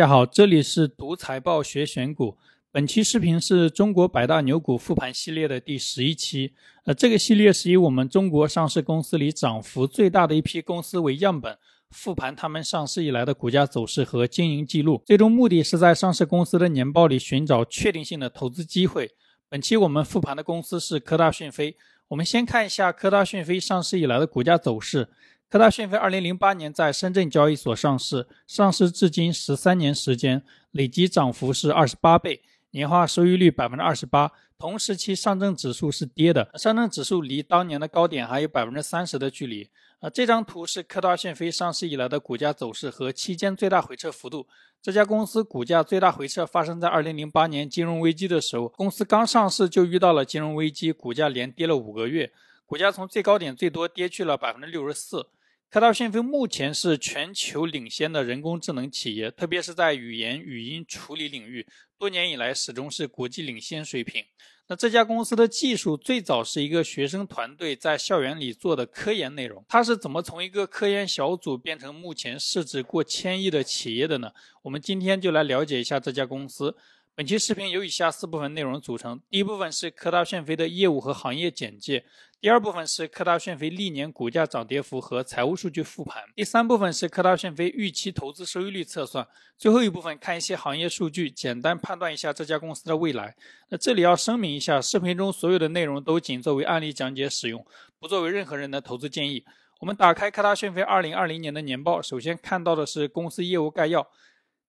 [0.00, 2.38] 大家好，这里是读财报学选股。
[2.72, 6.54] 本期视频是中国百大牛股复盘系列的第十一期。
[6.86, 11.58] 呃，这个系列是以我们中国上市公司里涨幅最大的一批公司为样本，
[11.90, 15.02] 复盘他们上市以来的股价走势和经营记录。
[15.04, 19.10] 最终目的是在上市公司的年报里寻找确定性的投资机会。
[19.50, 21.76] 本期我们复盘的公司是科大讯飞。
[22.08, 25.10] 我们先看一下科大讯飞上市以来的股价走势。
[25.50, 32.40] 科大讯飞二零零八年在深圳交易所上市，上市至今十三年时间，累计涨幅是二十八倍，
[32.70, 34.30] 年化收益率百分之二十八。
[34.56, 39.68] 同时期上证指数是跌的，上证指数离当年的高点还有百分之三十的距离。
[39.98, 44.46] 啊，这张图是科大讯飞上市以来的股价走势和期间最大回撤幅度。
[44.80, 52.30] 这家公司股价最大回撤发生在二零零八年金融危机的时候，公司刚上市就遇到了金融危机，股价连跌了五个月，
[52.64, 55.26] 股价从最高点最多跌去了百分之六十四。
[55.70, 61.64] 科大讯飞目前是全球领先的人工智能企业，特别是在语言语音处理领域，
[61.96, 64.24] 多年以来始终是国际领先水平。
[64.66, 74.32] 那这家公司的技术最早是一个学生团队在校园里做的科研内容，它是怎么从一个科研小组变成目前市值过千亿的企业的呢？
[74.62, 76.76] 我们今天就来了解一下这家公司。
[77.14, 82.00] 本期视频由以下四部分内容组成：第一部分是科大讯飞的业务和行业简介；
[82.40, 89.26] 第二部分是科大讯飞历年股价涨跌幅和财务数据复盘；第三部分是科大讯飞预期投资收益率测算；
[89.58, 93.36] 最后一部分看一些行业数据，简单判断一下这家公司的未来。
[93.68, 97.62] 那这里要声明一下，视频中所有的内容都仅作为案例讲解使用，
[97.98, 99.44] 不作为任何人的投资建议。
[99.80, 104.08] 我们打开科大讯飞二零二零年的年报，首先看到的是公司业务概要。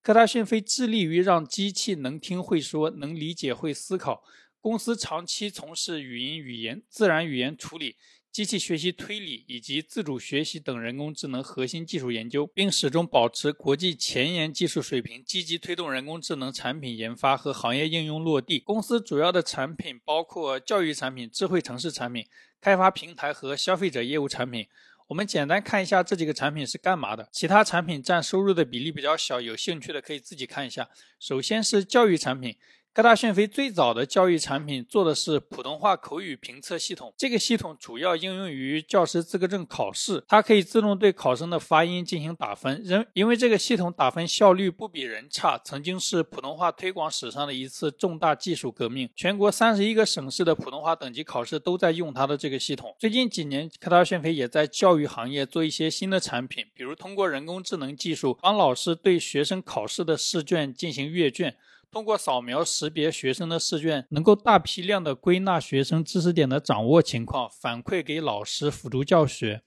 [0.04, 4.26] 科大讯飞致力于让机器能听会说、能理解会思考。
[4.62, 7.95] 公司长期从事语音语言、自然语言处理、
[8.31, 18.59] 机器学习推理以及自主学习等人工智能核心技术研究，并始终保持国际前沿技术水平，积极推动人工智能产品研发和行业应用落地。
[18.59, 22.28] 公司主要的产品包括教育产品、智慧城市产品、
[22.62, 24.68] 开发平台和消费者业务产品。
[25.07, 30.88] 我们简单看一下这几个产品是干嘛的，其他产品占收入的比例比较小，有兴趣的可以自己看一下。
[31.19, 32.56] 首先是教育产品。
[32.94, 42.84] 科大讯飞最早的教育产品做的是普通话口语评测系统，这个系统主要应用于教师资格证考试，它可以自动对考生的发音进行打分。
[42.84, 49.09] 人因为这个系统打分效率不比人差，曾经是普通话推广史上的一次重大技术革命。
[49.16, 52.94] 全国三十一个省市的普通话等级考试都在用它的这个系统。
[53.00, 61.56] 最近几年，科大讯飞也在教育行业做一些新的产品，比如通过人工智能技术帮老师对学生考试的试卷进行阅卷。
[61.91, 69.62] 通过扫描识别学生的试卷，能够大批量的归纳学生知识点的掌握情况，反馈给老师辅助教学。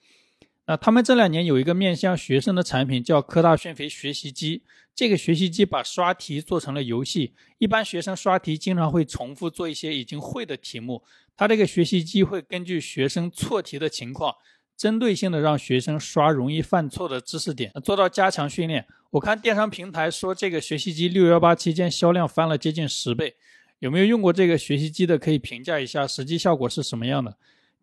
[0.66, 4.62] 那他们这两年有一个面向学生的产品，叫科大讯飞学习机。
[4.94, 11.02] 这个学习机把刷题做成了游戏，一般学生刷题经常会重复做一些已经会的题目，
[11.36, 14.34] 它这个学习机会根据学生错题的情况。
[14.76, 18.86] 针对性的让学生刷容易犯错的知识点，做到加强训练。
[19.14, 23.36] 我看电商平台说这个学习机六幺八期间销量翻了接近十倍，
[23.78, 27.36] 有没有用过这个学习机的可以评价一下实际效果是什么样的？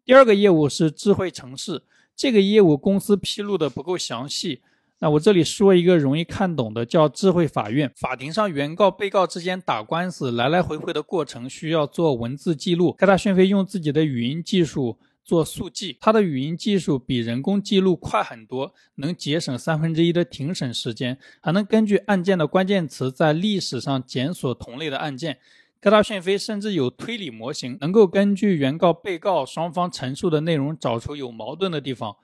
[0.03, 1.83] 第二个业务是智慧城市，
[2.17, 4.61] 这个业务公司披露的不够详细。
[4.99, 7.89] 那我这里说一个容易看懂的，叫智慧法院。
[7.95, 14.97] 法庭上原告被告之间打官司来来回回的过程需要做文字记录，科大讯飞用自己的语音技术。
[15.23, 25.39] 做速记，它的语音技术比人工记录快很多，能节省三分之一的庭审时间，还能根据案件的关键词在历史上检索同类的案件。
[25.79, 32.17] 科大讯飞甚至有推理模型，能够根据原告、被告双方陈述的内容找出有矛盾的地方，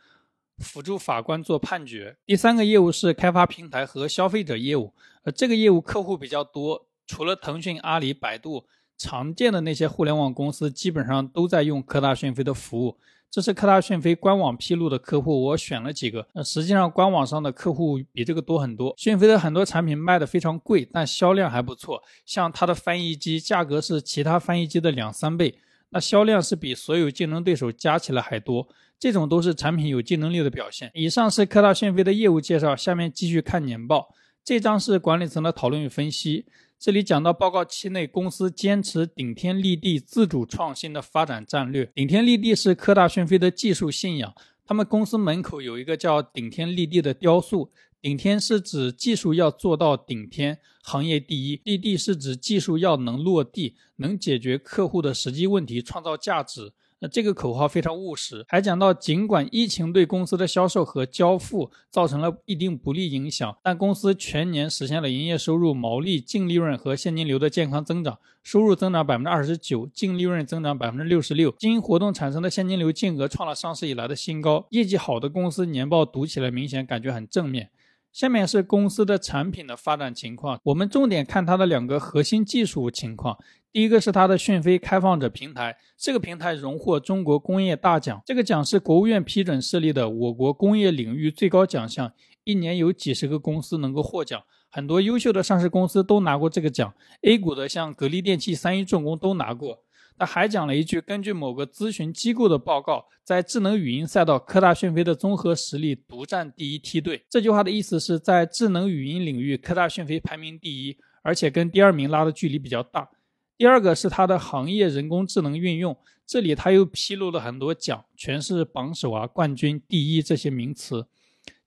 [0.58, 2.18] 辅助法官做判决。
[2.26, 4.94] 第三个业务是开发平台和消费者业务，
[5.24, 8.66] 呃，这个业务客户比较多，除了腾讯、阿里、百度。
[8.98, 12.98] 常见的那些互联网公司基本上都在用科大讯飞的服务，
[13.30, 16.28] 这是科大讯飞官网披露的客户，我选了几个。
[16.34, 18.94] 那实际上官网上的客户比这个多很多。
[18.98, 22.02] 讯飞的很多产品卖的非常贵，但销量还不错。
[22.26, 28.68] 像它的翻译机，价格是其他翻译机的两三倍，那销量是比所有竞争对手加起来还多。
[29.00, 30.90] 这种都是产品有竞争力的表现。
[30.96, 34.10] 以上是科大讯飞的业务介绍，下面继续看年报。
[34.44, 36.46] 这张是管理层的讨论与分析。
[36.80, 41.90] 这里讲到报告期内，公司坚持顶天立地、自主创新的发展战略。
[41.96, 44.36] 顶天立地是科大讯飞的技术信仰。
[44.64, 47.72] 他们公司门口有一个叫“顶天立地”的雕塑。
[48.00, 56.74] 顶天是指技术要做到顶天，行业第一；立地是指技术要能落地，能解决客户的实际问题，创造价值。
[57.00, 77.70] 那，这个口号非常务实，还讲到，尽管疫情对公司的销售和交付造成了一定不利影响，但公司全年实现了营业收入、毛利、净利润和现金流的健康增长，收入增长百分之二十九，净利润增长百分之六十六，经营活动产生的现金流净额创了上市以来的新高，业绩好的公司年报读起来明显感觉很正面。
[78.12, 83.38] 下面是公司的产品的发展情况，我们重点看它的两个核心技术情况。
[83.72, 92.12] 第一个是它的讯飞开放者平台，这个平台荣获中国工业大奖，这个奖是国务院批准设立的我国工业领域最高奖项，
[92.44, 99.84] 一年有几十个公司能够获奖，很多优秀的上市公司都拿过这个奖，A 股的像格力电器、三一重工都拿过。
[100.18, 113.10] 他还讲了一句：“根据某个咨询机构的报告，在智能语音赛道，科大讯飞的综合实力独占第一梯队。”这句话的意思是在智能语音领域，科大讯飞排名第一，而且跟第二名拉的距离比较大。
[113.58, 121.06] 第二个是它的行业人工智能运用，这里他又披露了很多奖，全是榜首啊、冠军、第一这些名词。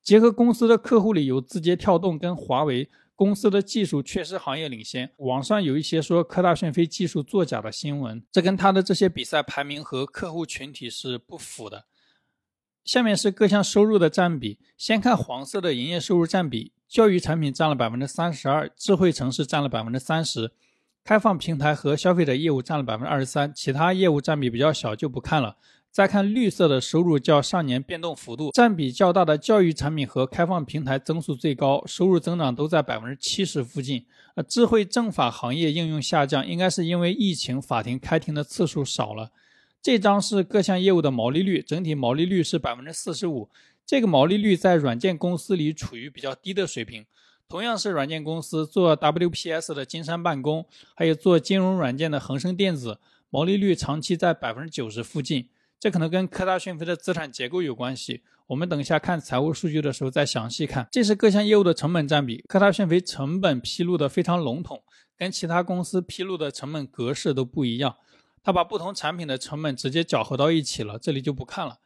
[0.03, 2.89] 结合公司的客户里有字节跳动跟华为。
[3.21, 11.85] 公司的技术确实行业领先，网上有一些说科大讯飞技术作假的新闻，这跟他的这些比赛排名和客户群体是不符的。
[12.83, 20.53] 下面是各项收入的占比，先看黄色的营业收入占比，教育产品占了百分之三十二，智慧城市占了百分之三十，
[21.05, 25.59] 开放平台和消费者业务占了百分之二十三，其他业务占比比较小就不看了。
[25.91, 34.07] 再看绿色的收入较上年变动幅度占比较大的教育产品和开放平台增速最高，收入增长都在百分之七十附近。
[34.37, 39.33] 呃，智慧政法行业应用下降，应该是因为疫情法庭开庭的次数少了。
[39.83, 43.49] 这张是各项业务的毛利率，整体毛利率是百分之四十五，
[43.85, 47.05] 这个毛利率在软件公司里处于比较低的水平。
[47.49, 55.49] 同样是软件公司做 WPS 的金山办公，还有做金融软件的恒生电子，毛利率长期在百分之九十附近。
[55.81, 60.87] 这可能跟科大讯飞的资产结构有关系，我们等一下看财务数据的时候再详细看。
[60.93, 64.83] 这是各项业务的成本占比，科大讯飞成本披露的非常笼统，
[65.17, 67.97] 跟其他公司披露的成本格式都不一样。
[68.43, 71.79] 他把不同产品的成本直接搅和到一起了，这里就不看了。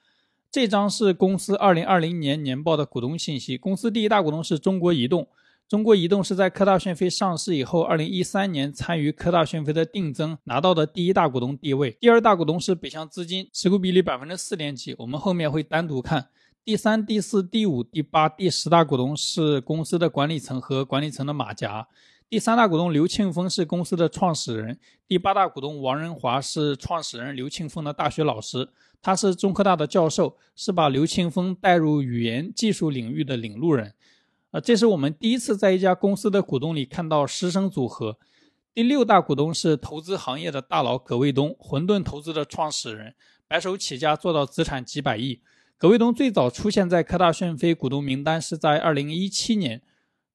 [0.50, 5.28] 这张是公司二零二零年年报的股东信息，公司第一大股东是中国移动。
[5.66, 11.96] 中国移动是在科大讯飞上市以后，二零一三年参与科大讯飞的定增拿到的第一大股东地位。
[11.98, 16.28] 第二大股东是北向资金，持股比例百分之四点几，我们后面会单独看。
[16.66, 21.88] 第三、第四、第五、第八、第十大股东是公司的管理层和管理层的马甲。
[22.28, 24.78] 第三大股东刘庆峰是公司的创始人，
[25.08, 28.68] 第八大股东王仁华是创始人刘庆峰的大学老师，
[29.00, 33.94] 他是中科大的教授，是把刘庆峰带入语言技术领域的领路人。
[34.54, 38.16] 啊，这是我们第一次在一家公司的股东里看到师生组合。
[38.72, 43.16] 第六大股东是投资行业的大佬葛卫东，混沌投资的创始人，
[43.48, 45.40] 白手起家做到资产几百亿。
[45.76, 49.82] 葛卫东最早出现在科大讯飞股东名单是在二零一七年，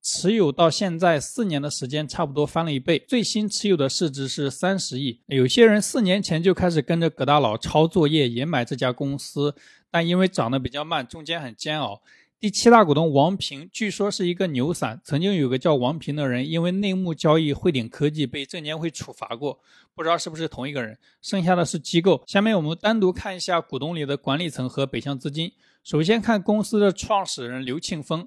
[0.02, 3.02] 持有到现在四年的时间，差不多翻了一倍。
[3.08, 5.22] 最新持有的市值是三十亿。
[5.28, 9.56] 有些人四年前就开始跟着葛大佬抄作业，也买这家公司，
[9.90, 12.02] 但因为涨得比较慢，中间很煎熬。
[12.40, 15.02] 第七大股东王平，据说是一个牛散。
[15.04, 19.60] 曾经有个叫王平的人，因为内幕交易汇顶科技被证监会处罚过，
[19.94, 20.98] 不知道是不是同一个人。
[21.22, 22.24] 剩下的是机构。
[22.26, 25.52] 下面我们单独看一下股东里的管理层和北向资金。
[25.84, 28.26] 首先看公司的创始人刘庆峰。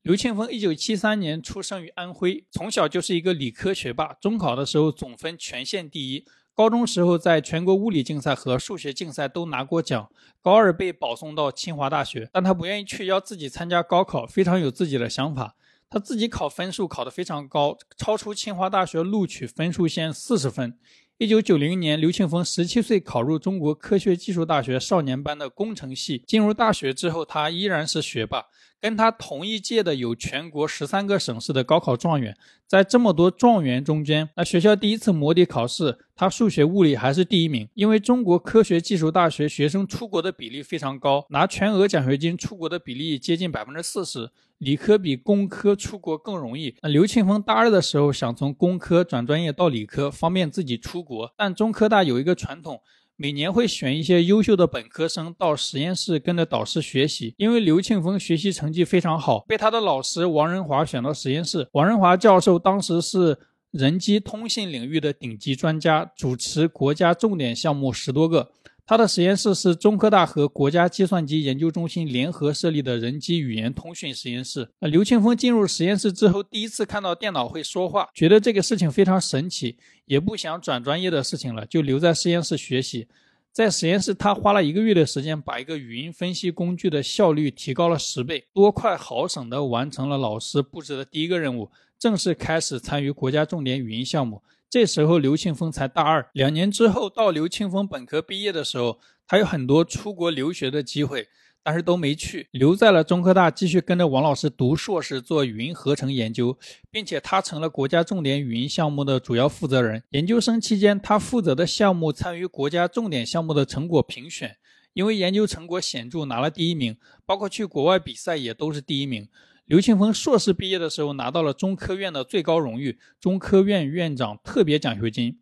[0.00, 6.24] 刘庆峰一九七三年出生于安徽，从小就是一个理科学霸，中考的时候总分全县第一。
[6.60, 10.10] 高中时候，在全国物理竞赛和数学竞赛都拿过奖。
[10.42, 15.56] 高二被保送到清华大学，但他不愿意去，要自己参加高考，非常有自己的想法。
[15.88, 20.76] 他自己考分数考得非常高，超出清华大学录取分数线四十分。
[21.16, 26.22] 一九九零年，刘庆峰十七岁考入中国科学技术大学少年班的工程系。
[26.26, 28.44] 进入大学之后，他依然是学霸。
[28.80, 32.34] 跟他同一届的有全国十三个省市的高考状元，
[32.66, 37.68] 在这么多状元中间，那学校第一次模拟考试，他数学、物理还是第一名。
[37.74, 46.74] 因为中国科学技术大学学生出国的比例非常高，拿全额奖学金出国的比例接近百分之四十，理科比工科出国更容易。
[46.80, 52.80] 那刘庆峰大二的时候想从工科转专业到理科，方便自己出国，但中科大有一个传统。
[53.22, 61.68] 每年会选一些优秀的本科生到实验室跟着导师学习，因为刘庆峰学习成绩非常好，被他的老师王仁华选到实验室。
[61.72, 63.36] 王仁华教授当时是
[63.72, 68.52] 人机通信领域的顶级专家，主持国家重点项目十多个。
[68.90, 74.68] 他的实验室是中科大和国家计算机研究中心联合设立的人机语言通讯实验室。
[74.80, 83.06] 刘庆峰进入实验室之后，第一次看到电脑会说话，觉得这个事情非常神奇，也不想转专业的事情了，就留在实验室学习。
[83.52, 94.42] 在实验室，他花了一个月的时间，把一个语音分析工具的效率提高了十倍，多快好省地完成了老师布置的第一个任务，正式开始参与国家重点语音项目。
[94.70, 96.30] 这时候，刘庆峰才大二。
[96.32, 101.28] 两年之后，到刘庆峰本科毕业的时候，他有很多出国留学的机会。
[101.62, 106.56] 但是都没去，留在了中科大，继续跟着王老师读硕士，做语音合成研究，
[106.90, 110.02] 并且他成了国家重点语音项目的主要负责人。
[110.12, 114.56] 研究生期间，他负责的项目参与国家重点项目的成果评选，
[114.94, 116.96] 因为研究成果显著，拿了第一名，
[117.26, 119.28] 包括去国外比赛也都是第一名。
[119.70, 125.38] 刘庆峰硕士毕业的时候，拿到了中科院的最高荣誉——中科院院长特别奖学金。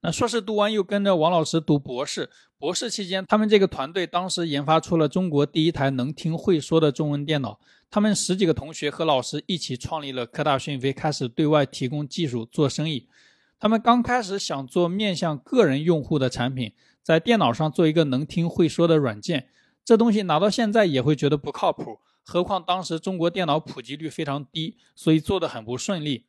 [0.00, 2.30] 那硕士读完，又跟着王老师读博士。
[2.58, 7.60] 博士期间，他们这个团队当时研发出了中国第一台能听会说的中文电脑。
[7.90, 13.06] 他们十几个同学和老师一起创立了科大讯飞，开始对外提供技术做生意。
[13.60, 16.72] 他们刚开始想做面向个人用户的产品，
[17.02, 19.48] 在电脑上做一个能听会说的软件。
[19.84, 21.98] 这东西拿到现在也会觉得不靠谱，
[22.30, 26.26] 何况当时中国电脑普及率非常低，所以做的很不顺利。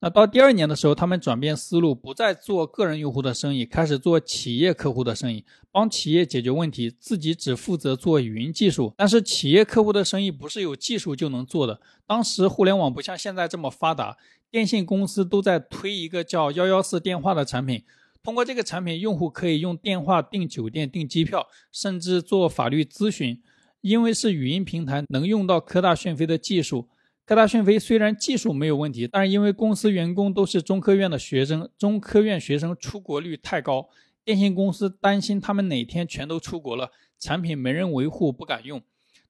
[0.00, 8.94] 那到第二年的时候，他们转变思路，不再做个人用户的生意，开始做企业客户的生意，帮企业解决问题，自己只负责做语音技术。
[8.96, 11.82] 但是企业客户的生意不是有技术就能做的。
[12.06, 14.16] 当时互联网不像现在这么发达，
[14.50, 17.84] 电信公司都在推一个叫幺幺四电话的产品，
[18.22, 23.42] 通过这个产品，用户可以用电话订酒店、订机票，甚至做法律咨询。
[23.80, 26.88] 因为是语音平台，能用到科大讯飞的技术。
[27.24, 33.88] 科大讯飞虽然技术没有问题，但是因为公司员工都是中科院的学生，中科院学生出国率太高，
[34.24, 38.80] 电信公司担心他们哪天全都出国了，产品没人维护，不敢用。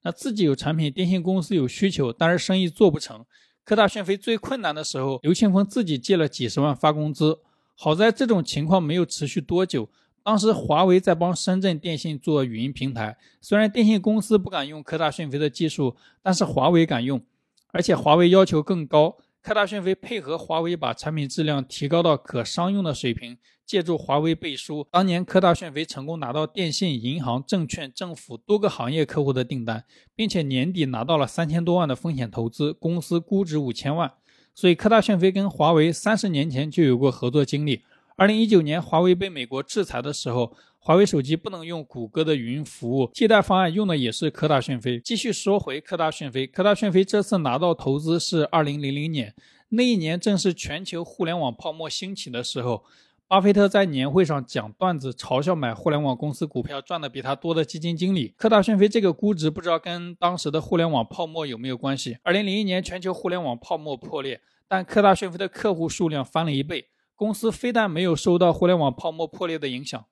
[0.02, 3.24] 那自己有产品，电信公司有需求，但是生意做不成。
[3.64, 7.38] 科大讯飞最困难的时候，刘庆峰自己借了几十万发工资。
[7.74, 9.88] 好在这种情况没有持续多久，
[10.26, 17.22] 当时华为在帮深圳电信做语音平台，虽然电信公司不敢用科大讯飞的技术，但是华为敢用。
[17.68, 29.84] 而且华为要求更高，科大讯飞配合华为把产品质量提高到可商用的水平，借助华为背书，当年科大讯飞成功拿到电信、银行、证券、政府多个行业客户的订单，
[30.16, 34.12] 并且年底拿到了三千多万的风险投资，公司估值五千万。
[34.52, 37.82] 所以科大讯飞跟华为三十年前就有过合作经历。
[38.16, 40.56] 二零一九年华为被美国制裁的时候。
[40.78, 45.00] 华为手机不能用谷歌的语音服务，替代方案用的也是科大讯飞。
[45.00, 49.34] 继续说回科大讯飞，科大讯飞这次拿到投资是二零零零年，
[49.70, 52.84] 那一年正是全球互联网泡沫兴起的时候。
[53.26, 58.28] 巴菲特在年会上讲段子，嘲笑买互联网公司股票赚的比他多的基金经理。
[58.36, 62.18] 科大讯飞这个估值不知道跟当时的互联网泡沫有没有关系？
[62.22, 70.04] 二零零一年全球互联网泡沫破裂，但科大讯飞的客户数量翻了一倍，公司非但没有受到互联网泡沫破裂的影响。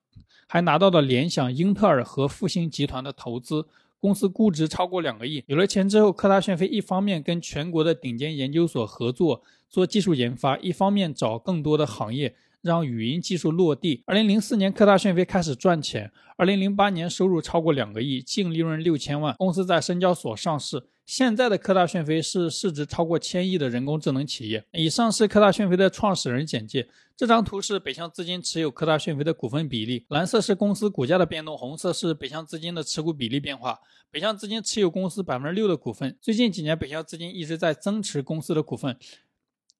[0.47, 3.67] 还拿到了联想、英特尔和复星集团的投资，
[3.99, 5.43] 公司估值超过两个亿。
[5.47, 14.03] 有了钱之后，科大讯飞一方面跟全国的顶尖研究所合作做技术研发，一方面找更多的行业让语音技术落地。
[14.07, 16.13] 二零零四年，科大讯飞开始赚钱。
[16.37, 19.35] 二零零八年，收入超过两个亿，净利润六千万。
[19.39, 20.85] 公司在深交所上市。
[21.07, 24.65] 现在的科大讯飞是市值超过千亿的人工智能企业。
[24.73, 26.89] 以上是科大讯飞的创始人简介。
[27.17, 33.79] 这张图是北向资金持有科大讯飞的股份比例，蓝色是公司股价的变动，红色是北向资金的持股比例变化。
[34.11, 38.97] 北向资金持有公司百分之六的股份，最近几年北向资金一直在增持公司的股份。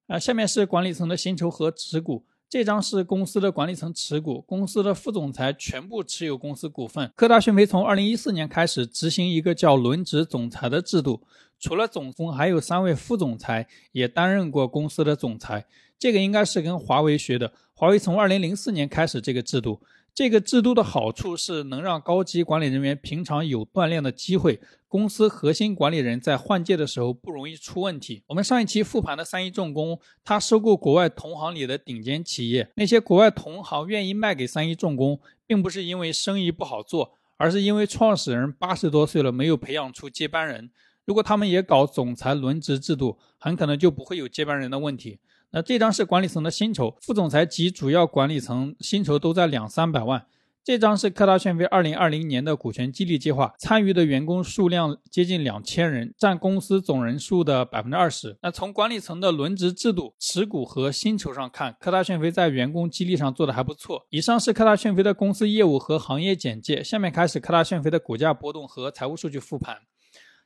[0.07, 2.27] 啊，下面是管理层的薪酬和持股。
[2.49, 7.11] 这张是公司的管理层持股，公司的副总裁全部持有公司股份。
[7.17, 11.23] 科大讯飞从二零一四年开始执行一个叫轮值总裁的制度，
[11.59, 15.67] 除了总工，还有三位副总裁也担任过公司的总裁。
[15.99, 19.81] 这个应该是跟华为学的，华为从二零零四年开始这个制度。
[20.15, 24.61] 这个制度的好处是能让高级管理人员平常有锻炼的机会，
[24.95, 28.23] 公司核心管理人在换届的时候不容易出问题。
[28.29, 40.71] 我们上一期复盘的三一重工，他收购国外同行里的顶尖企业，那些国外同行愿意卖给三一重工，并不是因为生意不好做，而是因为创始人八十多岁了没有培养出接班人。
[41.05, 45.19] 如果他们也搞总裁轮值制度，很可能就不会有接班人的问题。
[45.51, 50.25] 那这张是管理层的薪酬，副总裁及主要管理层薪酬都在两三百万。
[50.65, 58.39] 这张是科大讯飞二零二零年的股权激励计划，参与的员工数量接近两千人，占公司总人数的百分之二十。
[58.41, 64.07] 那从管理层的轮值制度、持股和薪酬上看，科大讯飞在员工激励上做的还不错。
[64.09, 69.81] 以上是科大讯飞的公司业务和行业简介，下面开始科大讯飞的股价波动和财务数据复盘。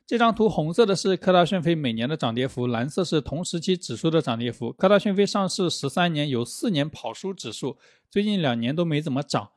[0.05, 4.73] 这张图红色的是科大讯飞每年的涨跌幅，蓝色是同时期指数的涨跌幅。
[4.73, 7.77] 科大讯飞上市十三年，有四年跑输指数，
[8.11, 9.51] 最近两年都没怎么涨。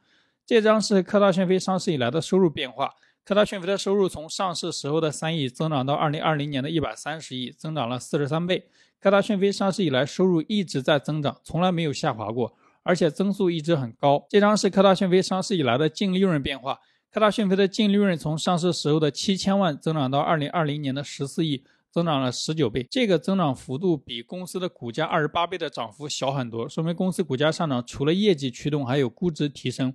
[0.44, 2.94] 这张是科大讯飞上市以来的收入变化。
[3.24, 8.66] 科大讯飞的收入从上市时候的三亿增长到二零二零年的一百三十亿，增长了四十三倍。
[9.00, 14.26] 科大讯飞上市以来收入一直在增长，从来没有下滑过，而且增速一直很高。
[14.28, 16.80] 这张是科大讯飞上市以来的净利润变化。
[17.12, 21.64] 科大讯飞的净利润从上市时候的七千万增长到二零二零年的十四亿。
[21.92, 29.94] 增长了十九倍，这个增长幅度比公司的股价二十八倍的涨幅小很多，说明公司股价上涨除了业绩驱动，还有估值提升。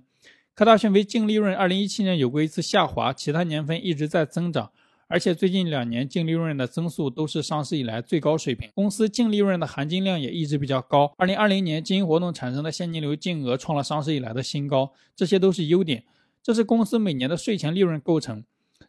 [0.58, 4.72] 科大讯飞净利润二零一七年有过一次下滑，其他年份一直在增长，
[5.06, 8.68] 而且最近两年净利润的增速都是上市以来最高水平。
[8.74, 11.14] 公司净利润的含金量也一直比较高。
[11.16, 16.02] 二零二零年经营活动产生的现金流净额创了上市以来的新高，这些都是优点。
[16.42, 18.42] 这是公司每年的税前利润构成。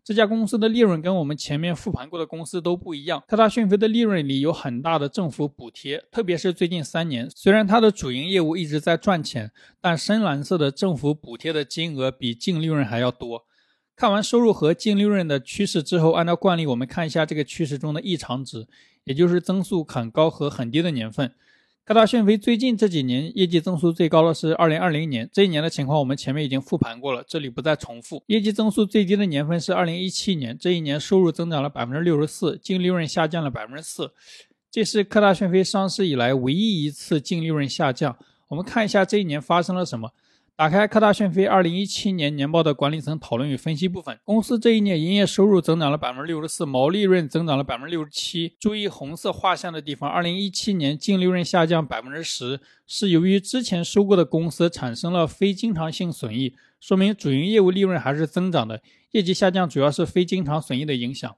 [0.04, 3.24] 这家公司的利润跟我们前面复盘过的公司都不一样。
[3.28, 13.46] 科大讯飞的利润里有很大的政府补贴，特别是最近三年，虽然它的主营业务一直在赚钱，但深蓝色的政府补贴的金额比净利润还要多。
[13.96, 18.66] 看完收入和净利润的趋势之后，按照惯例，我们看一下这个趋势中的异常值，
[19.04, 21.34] 也就是增速很高和很低的年份。
[21.90, 28.24] 科大讯飞最近这几年业绩增速最高的是二零二零年，这一年的情况我们前面已经复盘过了，这里不再重复。
[28.28, 34.12] 业绩增速最低的年份是二零一七年，这一年收入增长了百分之六十四，净利润下降了百分之四，
[34.70, 38.16] 这是科大讯飞上市以来唯一一次净利润下降。
[38.50, 40.12] 我们看一下这一年发生了什么。
[40.60, 48.58] 打开科大讯飞二零一七年年报的管理层讨论与分析部分，公司这一年营业收入增长了百分之六十四，毛利润增长了百分之六十七。
[48.60, 61.34] 注意红色画像的地方，二零一七年净利润下降百分之十，是由于之前收购的公司产生了非经常性损益，说明主营业务利润还是增长的，业绩下降主要是非经常损益的影响。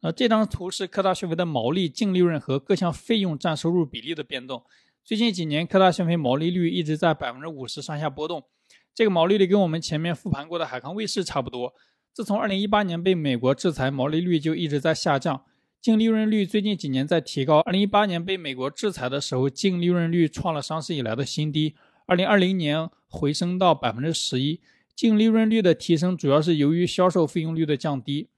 [0.00, 4.64] 那这张图是科大讯飞的毛利、净利润和各项费用占收入比例的变动。
[5.04, 8.42] 最近几年，科大讯飞毛利率一直在百分之五十上下波动。
[8.96, 11.74] 这个毛利率跟我们前面复盘过的海康卫视差不多。
[12.14, 15.44] 自从2018年被美国制裁，毛利率就一直在下降。
[15.82, 17.60] 净利润率最近几年在提高。
[17.60, 21.74] 2018年被美国制裁的时候，净利润率创了上市以来的新低。
[22.06, 24.62] 2020年回升到百分之十一。
[24.94, 28.30] 净利润率的提升主要是由于销售费用率的降低。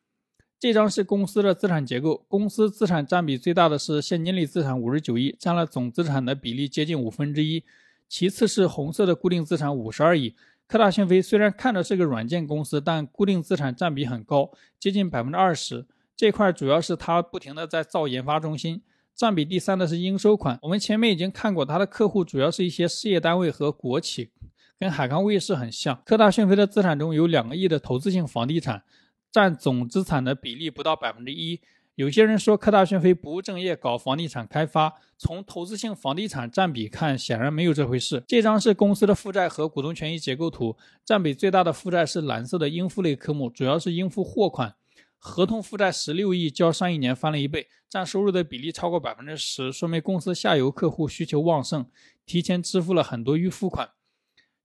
[0.58, 7.62] 这张是公司的资产结构，公司资产占比最大的是现金类资产五十九亿，占了总资产的比例接近五分之一。
[8.08, 10.34] 其次是红色的固定资产五十二亿。
[10.66, 15.86] 科大讯飞虽然看着是个软件公司，但固定资产占比很高，接近百分之二十。
[16.16, 18.82] 这块主要是它不停的在造研发中心。
[19.14, 24.30] 占比第三的是应收款，我们前面已经看过，它的客户主要是一些事业单位和国企，
[24.78, 26.00] 跟海康卫视很像。
[26.06, 28.84] 科大讯飞的资产中有两个亿的投资性房地产，
[29.32, 31.60] 占总资产的比例不到百分之一。
[31.98, 34.94] 有些人说科大讯飞不务正业，搞房地产开发。
[35.18, 38.22] 从投资性房地产占比看，显然没有这回事。
[38.28, 44.76] 这张是公司的负债和股东权益结构图，占比最大的负债是蓝色的应付类科目，主要是应付货款。
[45.18, 51.84] 合同负债十六亿，较上一年翻了一倍，占收入的比例超过百分之十，说明公司下游客户需求旺盛，
[52.24, 53.90] 提前支付了很多预付款。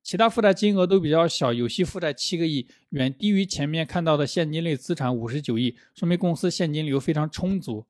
[0.04, 7.86] 其他负债金额都比较小，有息负债七个亿，远低于前面看到的现金类资产五十九亿，说明公司现金流非常充足。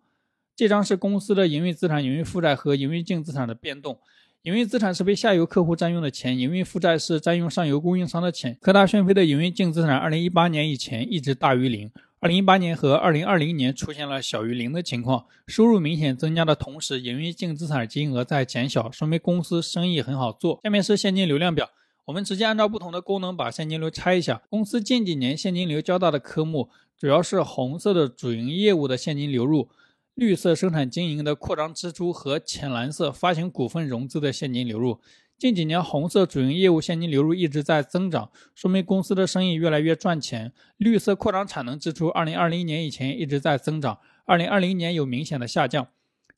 [0.56, 3.97] 这张是公司的营运资产、营运负债和营运净资产的变动。
[4.43, 8.56] 营运资产是被下游客户占用的钱，营运负债是占用上游供应商的钱。
[8.62, 15.26] 科大讯飞的营运净资产，二零一八年以前一直大于零，二零一八年和二零二零年出现了小于零的情况。
[15.47, 20.60] 收入明显增加的同时，营运净资产金额在减小，说明公司生意很好做。
[20.63, 21.71] 下面是现金流量表。
[22.06, 24.42] 我们直接按照不同的功能把现金流拆一下。
[24.50, 29.70] 公司近几年现金流较大的科目主要是红色的主营业务的现金流入，
[30.13, 35.00] 绿色生产经营的扩张支出和浅蓝色发行股份融资的现金流入。
[35.38, 40.54] 近几年红色主营业务现金流入一直在增长，说明公司的生意越来越赚钱。
[40.78, 45.88] 绿色扩张产能支出，二零二零年以前一直在增长，二零二零年有明显的下降。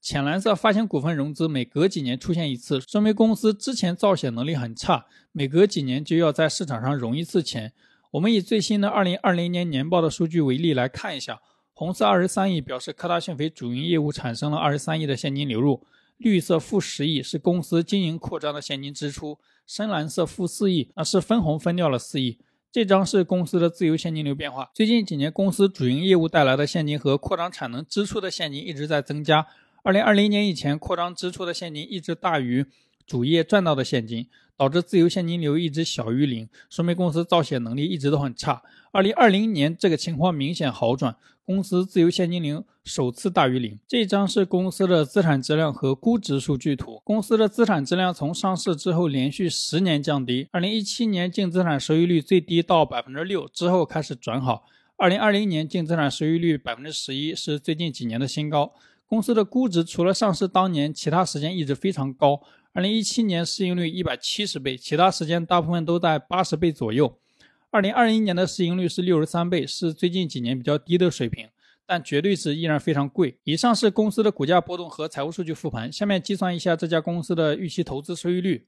[0.06, 7.74] 浅蓝色发行股份融资每隔几年出现一次，说明公司之前造血能力很差，每隔几年就要在市场上融一次钱。
[8.12, 11.42] 我们以最新的二零二零年年报的数据为例来看一下，
[11.74, 15.84] 红色二十三亿表示科大讯飞主营业务产生了二十三亿的现金流入，
[16.18, 22.38] 绿色负十亿是公司经营扩张的现金支出，深蓝色负四亿那是分红分掉了四亿。
[22.72, 29.48] 这张是公司的自由现金流变化，最近几年公司主营业务带来的现金和扩张产能支出的现金一直在增加。
[29.86, 32.66] 二零二零年以前，扩张支出的现金一直大于
[33.06, 34.26] 主业赚到的现金，
[34.58, 38.64] 导致自由现金流一直小于零，说明公司造血能力一直都很差。
[38.92, 43.78] 二零二零年这个情况明显好转，公司自由现金流首次大于零。
[43.88, 47.00] 这张是公司的资产质量和估值数据图。
[47.04, 54.66] 公司的资产质量从上市之后连续十年降低，二零一七年净资产收益率最低到百分之六，之后开始转好。
[54.98, 58.74] 二零二零年净资产收益率百分之十一，是最近几年的新高。
[59.16, 62.42] 公司的估值除了上市当年，其他时间一直非常高。
[62.74, 67.18] 二零一七年市盈率一百七十倍，其他时间大部分都在八十倍左右。
[67.72, 71.48] 二零二一年的市盈率是六十三倍，是最近几年比较低的水平，
[71.88, 73.38] 但绝对是依然非常贵。
[73.46, 78.68] 以上是公司的股价波动和财务数据复盘，下面计算一下这家公司的预期投资收益率。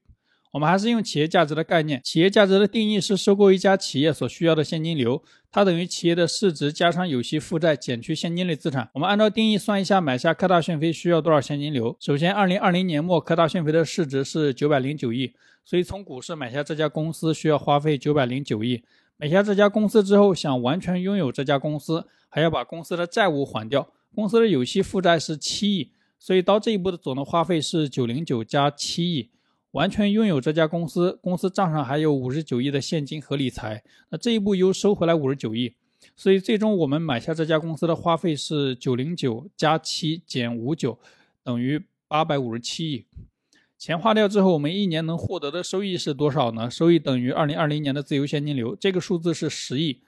[0.52, 2.00] 我们还是用企业价值的概念。
[2.02, 8.88] 企业价值的定义是收购一家企业所需要的现金流，它等于企业的市值加上有息负债减去现金类资产。
[8.94, 11.96] 我们按照定义算一下，买下科大讯飞需要多少现金流？
[12.00, 15.34] 首先，二零二零年末科大讯飞的市值是九百零九亿，
[15.64, 18.82] 所以从股市买下这家公司需要花费九百零九亿。
[19.18, 23.92] 买下这家公司之后，想完全拥有这家公司，还要把公司的债务还掉。
[24.14, 29.30] 公司的有息负债是七亿，所以到这一步的总的花费是九零九加七亿。
[29.72, 35.74] 完全拥有这家公司，公司账上还有五十九亿的现金和理财，那这一步又收回来五十九亿，
[36.16, 40.98] 所以最终我们买下这家公司的花费是九零九加七减五九，
[41.44, 43.04] 等于八百五十七亿。
[43.76, 46.68] 钱花掉之后，我们一年能获得的收益是多少呢？
[46.68, 50.00] 收益等于二零二零年的自由现金流，这个数字是十亿。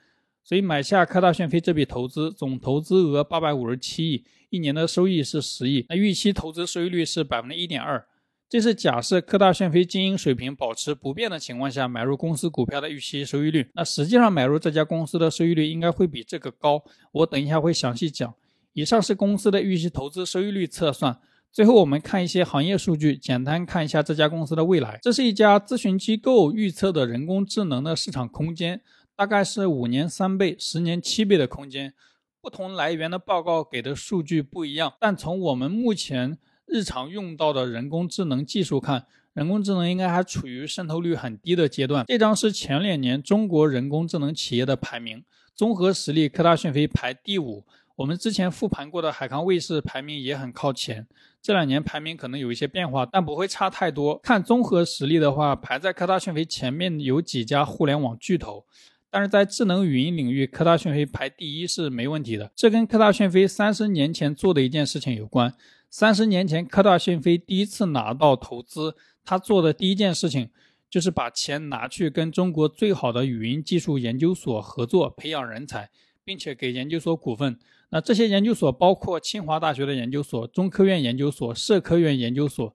[0.43, 8.03] 所以买下科大讯飞这笔投资，总投资额八百五十七亿，一年的收益是十亿，那预期投资收益率是百分之一点二。
[8.51, 13.69] 这是假设科大讯飞经营水平保持不变的情况下买入公司股票的预期收益率。
[13.75, 16.83] 那实际上买入这家公司的收益率应该会比这个高。
[17.13, 18.33] 我等一下会详细讲。
[18.73, 21.17] 以上是公司的预期投资收益率测算。
[21.49, 24.99] 最后我们看一些行业数据，简单看一下这家公司的未来。
[25.01, 28.81] 这是一家咨询机构预测的人工智能的市场空间，
[29.15, 31.93] 大概是五年三倍、十年七倍的空间。
[32.41, 36.37] 不同来源的报告给的数据不一样，但从我们目前。
[36.71, 42.05] 日常用到的人工智能技术看，人工智能应该还处于渗透率很低的阶段。
[42.07, 45.21] 这张是前两年中国人工智能企业的排名，
[45.53, 47.65] 综合实力，科大讯飞排第五。
[47.97, 51.05] 我们之前复盘过的海康卫视排名也很靠前。
[51.41, 54.17] 这两年排名可能有一些变化，但不会差太多。
[54.19, 58.65] 看综合实力的话，排在科大讯飞前面有几家互联网巨头，
[59.09, 62.49] 但是在智能语音领域，科大讯飞排第一是没问题的。
[62.55, 65.53] 这跟科大讯飞三十年前做的一件事情有关。
[65.91, 70.49] 三十年前，科大讯飞第一次拿到投资，他做的第一件事情
[70.89, 75.89] 就是把钱拿去跟中国最好的语音技术研究所合作，培养人才，
[76.23, 77.59] 并且给研究所股份。
[77.89, 82.73] 那这些研究所包括清华大学的研究所、中科院研究所、社科院研究所。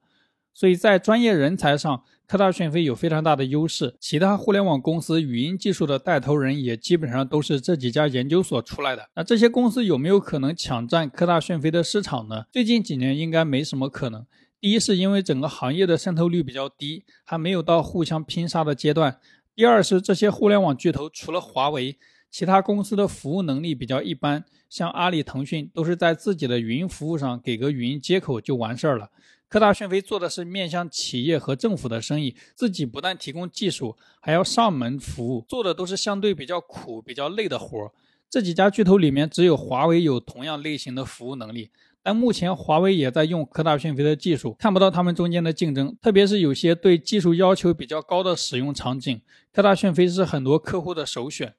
[0.57, 3.95] 所以在专业人才上，科大讯飞有非常大的优势。
[4.01, 9.11] 其他互联网公司语音技术的带头人也基本上都是这几家研究所出来的。
[9.15, 12.47] 那这些公司有没有可能抢占科大讯飞的市场呢？
[12.51, 14.25] 最近几年应该没什么可能。
[14.59, 19.19] 第一是因为整个行业的渗透率比较低，还没有到互相拼杀的阶段。
[19.55, 21.99] 第二是这些互联网巨头除了华为，
[22.31, 29.11] 其他公司的服务能力比较一般，像阿里、腾讯都是在自己的语音服务上给个语音接口就完事儿了。
[29.49, 37.93] 科大讯飞做的是面向企业和政府的生意，自己不但提供技术，还要上门服务，做的都是相对比较苦、比较累的活儿。
[38.29, 41.71] 这几家巨头里面，只有华为有同样类型的服务能力，
[42.03, 45.97] 但目前华为也在用科大讯飞的技术，看不到他们中间的竞争。
[46.03, 51.55] 特别是有些对技术要求比较高的使用场景，科大讯飞是很多客户的首选。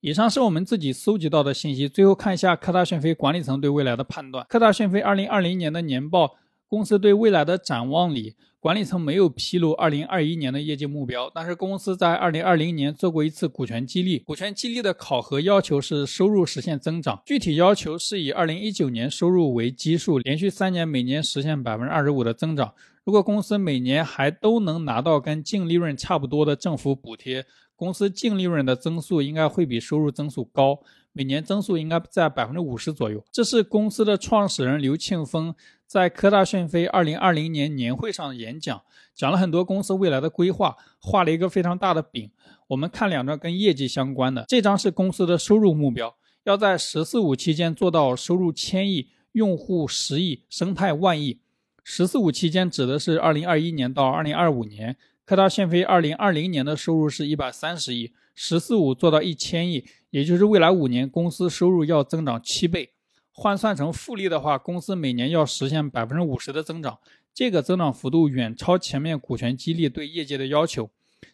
[0.00, 4.46] 以上是我们自己搜集到的信息，最后看一下科大讯飞管理层对未来的判断。
[4.48, 6.36] 科大讯飞二零二零年的年报。
[6.68, 14.18] 公司对未来的展望里，管理层没有披露2021年的业绩目标，但是公司在2020年做过一次股权激励。
[14.18, 22.74] 股权激励的考核要求是收入实现增长，具体要求是以2019年收入为基数，连续三年每年实现百分之二十五的增长。
[23.04, 30.80] 如果公司每年还都能拿到跟净利润差不多的政府补贴，公司净利润的增速应该会比收入增速高。
[31.12, 33.24] 每年增速应该在百分之五十左右。
[33.32, 35.54] 这是公司的创始人刘庆峰
[35.86, 38.82] 在科大讯飞二零二零年年会上演讲，
[39.14, 42.30] 讲了很多公司未来的规划，画了一个非常大的饼。
[42.68, 51.38] 我们看两张跟业绩相关的，这张是公司的收入目标，要在“十四五”期间做到收入千亿、用户十亿、生态万亿。
[51.84, 54.96] “十四五”期间指的是二零二一年到二零二五年。
[55.24, 59.84] 科大讯飞二零二零年的收入是一百三十亿，“十四五”做到一千亿。
[60.10, 62.90] 也就是未来五年公司收入要增长七倍，
[63.38, 66.98] 换算成复利的话，公司每年要实现百分之五十的增长，
[67.34, 70.88] 这个增长幅度远超前面股权激励对业绩的要求。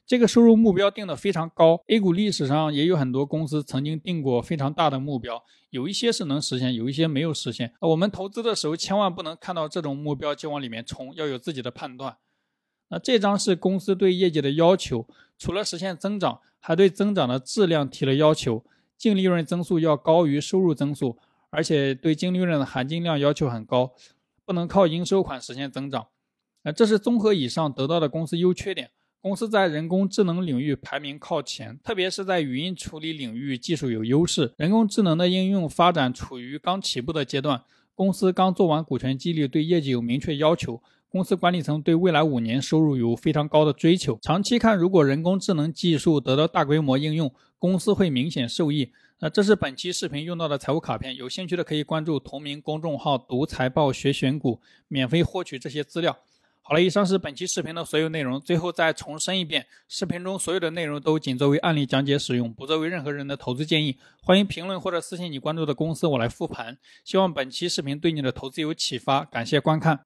[0.04, 7.72] 这个收入目标定的非常高，A 股历史上也有很多公司曾经定过非常大的目标，有一些是能实现，有一些没有实现。
[7.78, 12.16] 我们投资的时候千万不能看到这种目标就往里面冲，要有自己的判断。
[12.88, 15.06] 那这张是公司对业绩的要求，
[15.38, 18.64] 除了实现增长，还对增长的质量提了要求，
[18.98, 21.16] 净利润增速要高于收入增速，
[21.52, 23.92] 而且对净利润的含金量要求很高，
[24.46, 26.06] 不能靠应收款实现增长。
[26.62, 28.90] 呃这是综合以上得到的公司优缺点。
[29.20, 34.52] 公司在人工智能领域排名靠前，特别是在语音处理领域技术有优势。
[34.56, 37.62] 人工智能的应用发展处于刚起步的阶段，
[37.94, 40.82] 公司刚做完股权激励，对业绩有明确要求。
[41.08, 44.18] 公司管理层对未来五年收入有非常高的追求。
[44.22, 48.90] 长期看，如果人工智能技术得到大规模应用，公司会明显受益。
[49.24, 56.18] 那这是本期视频用到的财务卡片，有兴趣的可以关注同名公众号“读财报学选股”，免费获取这些资料。
[56.60, 58.40] 好了，以上是本期视频的所有内容。
[58.40, 63.96] 最后再重申一遍，视频中所有的内容都仅作为案例讲解使用，不作为任何人的投资建议。
[64.24, 66.76] 欢迎评论或者私信你关注的公司，我来复盘。
[67.04, 70.00] 希望本期视频对你的投资有启发，感谢观看。